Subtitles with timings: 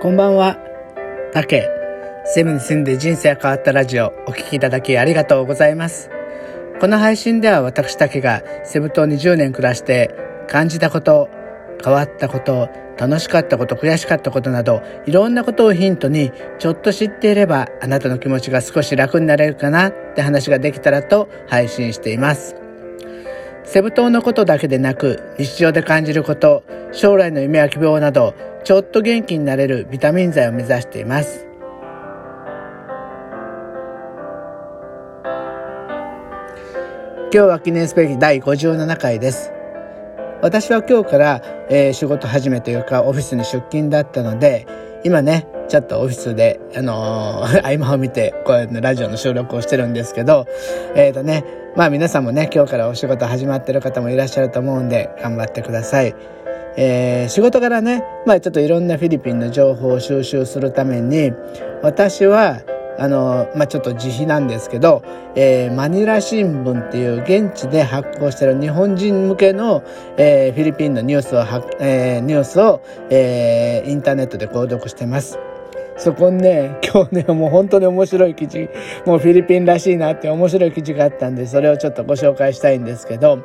[0.00, 0.56] こんばんは。
[1.34, 1.68] たけ。
[2.24, 6.08] セブに住んで人生が変わったラジオお聴きいただきありがとうございます。
[6.80, 10.14] この配信では私だけがセブ島に10年暮らして
[10.48, 11.28] 感じたこと、
[11.84, 22.56] 変わったこと、楽しかったこと、悔しかったことなど、いろんなことをヒントに、ちょっと知っていれば、あなたの気持ちが少し楽になれるかなって話ができたらと配信しています。
[23.64, 31.46] セブ島のことだけでなく、日常で感じること、将来の夢や希望など、ちょっと元気になれるビタミン剤を目指しています。
[37.32, 39.52] 今日は記念すべき第57回です。
[40.42, 44.66] 私は今日から、えー、仕事始めというかオフィスに出勤だったので、
[45.04, 50.46] 今ね、ちょっとオフィスで、あのー、 合間を見て、こういうラジオの収録をしてるんですけど、
[50.96, 51.44] えっ、ー、とね、
[51.76, 56.14] まあ皆さんもね、今日からお仕事始まってる方もいらっしゃると思うんで、頑張ってください。
[56.76, 61.32] えー、仕事からね、まあちょっといろんなフィリピンの情報を収集するために、
[61.82, 62.62] 私は、
[62.98, 65.02] あの、まあ、ちょっと自費なんですけど、
[65.34, 69.82] えー、マニラ新聞っていう現地で発行してる日本人向けの、
[70.18, 71.40] えー、フィリピンのニュースを、
[71.80, 75.38] えー、ニュースを、えー、インターネットで購読してます。
[76.00, 78.70] そこにね、今日ね、もう本当に面白い記事、
[79.04, 83.40] もうフィリピンらしいなって面白い記事があったんで、それをちょっとご紹介したいんですけど、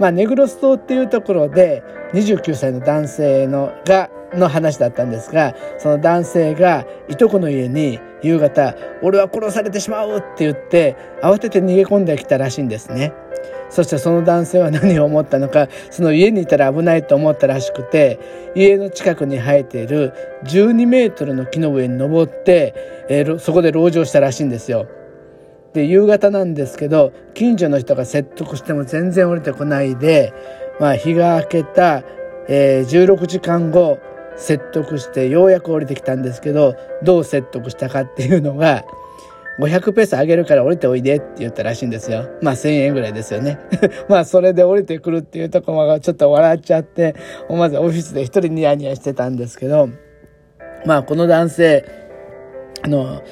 [0.00, 1.82] まあ、ネグロス島っていうところで、
[2.14, 13.12] 29歳の男性のが、の話だったんですが、その男性がいとこの家に夕方、俺は殺されてしまうって言って、慌てて逃げ込んできたらしいんですね。
[13.68, 18.18] そしてその男性は何を思ったのか、その家にいたら危ないと思ったらしくて、
[18.54, 20.12] 家の近くに生えている
[20.44, 22.74] 12メートルの木の上に登って、
[23.08, 24.86] えー、そこで籠城したらしいんですよ。
[25.74, 30.32] で、夕方なんですけど、近所の人が説得しても全然降りてこないで、
[30.80, 32.02] まあ日が明けた、
[32.48, 33.98] えー、16時間後、
[34.36, 38.84] 説得してようやく降りてきたんですけど、どう説得したかっていうのが、
[39.58, 42.28] 500ペース上げるから降りておいでって言ったらしいんですよ。
[42.42, 43.58] まあ1000円ぐらいですよね。
[44.08, 47.14] まあそれで降りてくるっていうところがちょっと笑っちゃって、
[47.48, 49.88] 思わずオフィスで一人ニヤニヤしてたんですけど、
[50.86, 51.84] まあこの男性、
[52.82, 53.22] あの、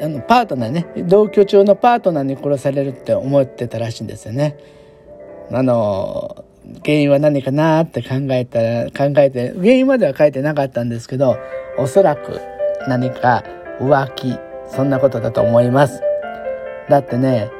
[0.00, 4.56] あのパートナーね、同居中のパートナーに殺されるって思ってたらしいんですよね。
[5.50, 6.44] あの、
[6.84, 11.36] 原因は何かなって考えたら、考えて、原因までは書いてなかったんですけど、
[11.78, 12.40] おそらく
[12.88, 13.44] 何か
[13.80, 16.02] 浮気、そんなことだと思います。
[16.88, 17.50] だってね、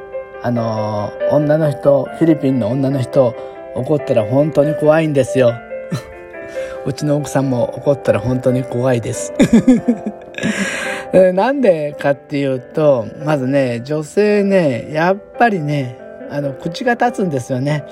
[0.43, 3.35] あの、女の人、フィリピンの女の人、
[3.75, 5.53] 怒ったら本当に怖いんですよ。
[6.87, 9.33] うちの奥さんも怒ったら本当に怖いです。
[11.35, 15.99] なんでかっていうと、まずね、女性ね、やっぱりね、
[16.31, 17.85] あの、口が立つんですよね。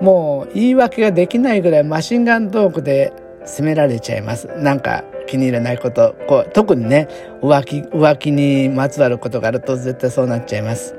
[0.00, 3.12] もう言い訳ができないぐらいマシンガントークで
[3.44, 4.48] 責められちゃいます。
[4.56, 7.08] なんか気に入らないこと、こう特にね、
[7.42, 10.96] 浮気、浮気にまつわることがあると絶対そうなっちゃいます。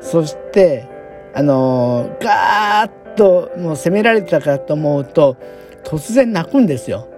[0.00, 0.86] そして、
[1.34, 5.36] あの、ガーッともう責められたかと思うと、
[5.84, 7.08] 突然泣くんですよ。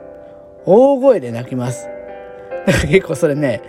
[0.66, 1.88] 大声で泣きます。
[2.88, 3.62] 結構それね、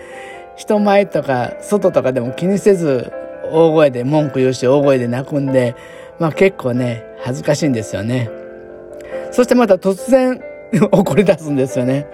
[0.56, 3.12] 人前とか外とかでも気にせず
[3.50, 5.74] 大声で文句言うし大声で泣くんで、
[6.18, 8.30] まあ結構ね、恥ずかしいんですよね。
[9.30, 10.40] そしてまた突然
[10.92, 12.06] 怒り出すんですよね。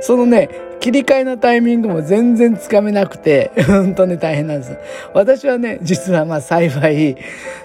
[0.00, 0.48] そのね、
[0.82, 4.76] 切り替えのタイミングも全然つかめなくて、 本当に大変なんです。
[5.14, 7.16] 私はね、実はまあ幸い、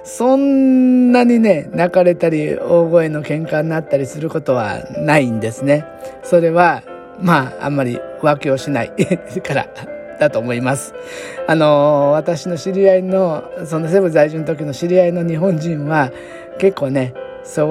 [0.03, 5.83] そんなにね、泣かれたり、大声の喧嘩になったりすることはないんですね。
[6.21, 6.83] それは、
[7.19, 8.91] まあ、あんまり浮気をしない
[9.41, 9.67] から
[10.19, 10.93] だと思います。
[11.47, 16.11] あの、私の知り合いの、そのセブ在住の時の知り合いの日本人は、
[16.59, 17.15] 結構ね、
[17.47, 17.65] そ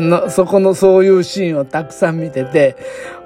[0.00, 2.76] の、そこのそういうシーンをたくさん見てて、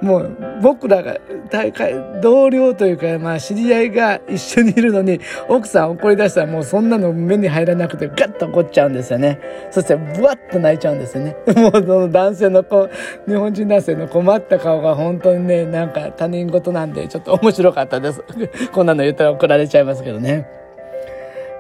[0.00, 1.18] もう僕らが
[1.48, 9.38] 大会、同僚というか、まあ知り合いが一緒にいるのに、奥さん怒り出したらもうそんなの目に入らなくてガッと怒っちゃうんですよね。
[9.70, 11.36] そしてブワッと泣いちゃうんですよね。
[11.54, 12.88] もうその男性の子、
[13.28, 18.24] 日本人男性の困った顔が本当にね、なんか他人事なんでちょっと面白かったです。
[18.72, 20.61] こんなの言ったら怒られちゃいますけどね。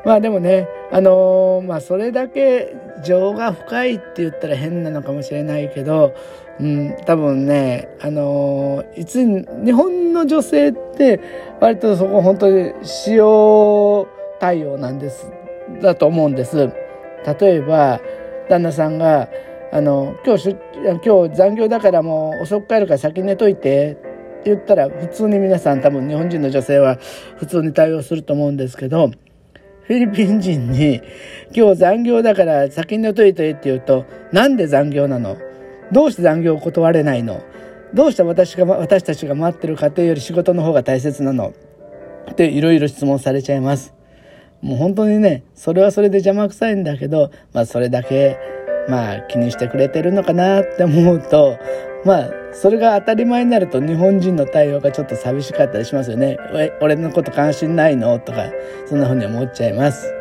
[0.04, 6.14] まあでもね、あのー、まあそれだけ情が深いって言ったら変なのかもしれないけど、
[6.60, 9.24] うん、多分ね、あのー、いつ、
[9.64, 11.20] 日本の女性って
[11.60, 14.08] 割とそこ本当に使用
[14.40, 15.30] 対応なんです、
[15.80, 16.70] だと思うんです。
[17.40, 18.00] 例えば、
[18.48, 19.28] 旦那さんが、
[19.72, 20.56] あの、今日、
[21.04, 23.94] 今日残業だからもう遅く帰るから先寝といてっ
[24.42, 26.98] て言ったら普通に皆さん多分日本人の女性は
[27.36, 29.12] 普通に対応すると思うんですけど、
[29.84, 31.02] フィリピン人に、
[31.54, 35.36] 今日残業だから先に寝といてって言うと、なんで残業なの？
[35.90, 37.42] どうして残業を断れないの？
[37.92, 41.52] どうして私が私たちが待ってる家庭より仕事の方が大切なの？
[42.30, 43.92] っていろいろ質問されちゃいます。
[44.62, 48.38] もう本当にねそれはそれで邪魔くさいんだけどまあそれだけ
[48.88, 51.58] まあ気にしてくれてるのかなって思うと
[52.04, 56.36] まあそれが当たり前になると日本人の対応がちょっと寂しかったりしますよね。
[56.80, 58.18] 俺のこと関心ないの？
[58.18, 58.44] とか
[58.86, 60.12] そんな風に思っちゃいます。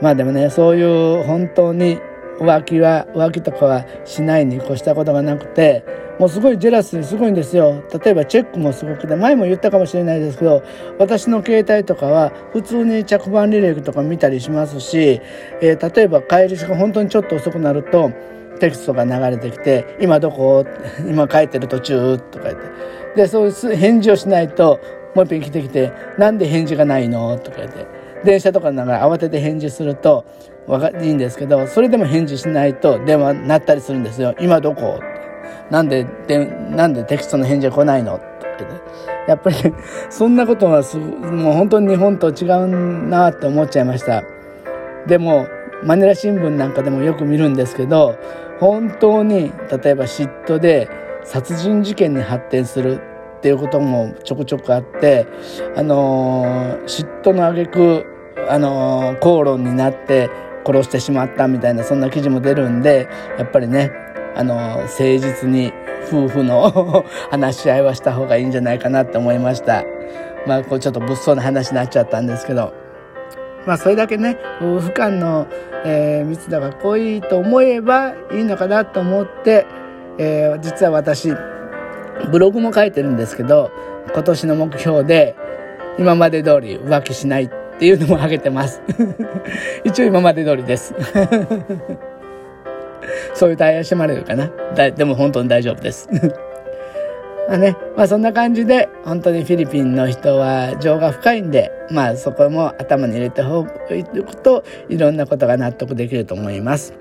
[0.00, 1.98] まあでもねそういう本当に
[2.38, 5.84] 浮気は浮気とかはしないに越したことがなくて
[6.18, 7.82] もうすごいジェラスすごいんですよ。
[8.04, 10.62] 例えばチェックもすごくて前も言ったかもしれないですけど
[10.98, 15.20] 私の携帯とかは普通に着番履歴とか見たりしますし、
[15.62, 18.12] えー、例えば帰りしが本当にちょっと遅くなると
[18.56, 20.64] テキストが流れてきて「今どこ?
[21.08, 24.80] 」今帰ってる途中」とか言ってでそういう返事をしないと
[25.14, 27.86] もう一遍来てきて「なんで返事がないの?」とか言って
[28.24, 30.24] 電車とかながら慌てて返事すると
[30.66, 34.98] わかいいんですけどそれでも返事しないと電話鳴ったりするんですよ「今どこ?」
[35.70, 38.26] なんででなんでテキストの返事が来ないの?」って
[39.28, 39.56] やっぱり
[40.10, 44.22] そんなことはすもう本当に日本と違うなって思っちゃいました
[45.06, 45.46] でも
[45.84, 48.16] マニラ新聞なんかでもよく見るんですけど
[48.60, 50.88] 本当に例えば嫉妬で
[51.24, 53.00] 殺人事件に発展する
[53.38, 55.26] っていうこともちょくちょくあって
[55.76, 58.04] あの嫉妬の挙句
[58.48, 60.30] あの口論になって
[60.64, 63.08] 殺してしまったみたいなそんな記事も出るんで
[63.38, 63.90] やっぱりね
[64.34, 65.72] あの誠実に
[66.08, 69.84] 夫婦の 話し合いはした方がいいんじゃないかなって思いました。
[70.46, 72.85] まあこうちょっと物騒な話になっちゃったんですけど。
[73.66, 75.48] まあそれだけね夫婦間の、
[75.84, 79.66] えー、密度が濃いと思えばいいのかなと思って、
[80.18, 81.32] えー、実は私
[82.30, 83.70] ブログも書いてるんですけど
[84.12, 85.36] 今年の目標で
[85.98, 88.82] 今まで通り浮気しないっていうのも挙げてます。
[89.84, 90.94] 一応今まで通りです。
[93.34, 94.50] そういう対応してもらえるかな。
[94.90, 96.08] でも本当に大丈夫です。
[97.48, 106.92] まあね、まあそんな感じで、本当にフィリピンの人は情が深いんで、まあそこも頭に入れておくと、いろんなことが納得できると思います。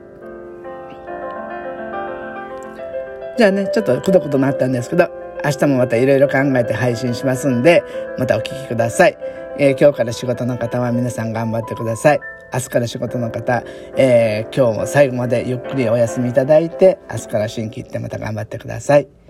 [3.38, 5.09] じゃあね、ちょっとくどくどなったんですけど、
[5.44, 7.83] 明日もまたいろいろ考えて配信しますんで、
[8.18, 9.18] またお聴きください。
[9.57, 12.19] えー、今日から仕事の方は皆さん頑張ってください。
[12.53, 13.63] 明日から仕事の方、
[13.98, 19.25] えー、今日も最後までゆっくりお休みいただいて、明日から新規行ってまた頑張ってください。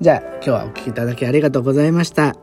[0.00, 2.36] じゃあ今日はお聴きいただきありがとうございました。